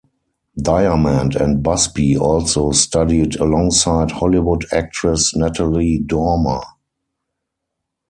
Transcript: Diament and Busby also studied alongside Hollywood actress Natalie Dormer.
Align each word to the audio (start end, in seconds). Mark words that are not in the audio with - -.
Diament 0.59 1.35
and 1.35 1.61
Busby 1.61 2.17
also 2.17 2.71
studied 2.71 3.35
alongside 3.35 4.09
Hollywood 4.09 4.65
actress 4.73 5.35
Natalie 5.35 5.99
Dormer. 5.99 6.61